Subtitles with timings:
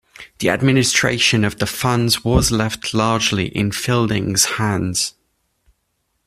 [0.39, 5.13] The administration of the funds was left largely in Fielding's hands.